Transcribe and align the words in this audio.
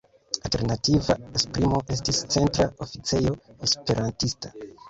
Alternativa 0.47 1.15
esprimo 1.41 1.83
estis 1.97 2.23
"Centra 2.37 2.67
Oficejo 2.87 3.37
Esperantista". 3.69 4.57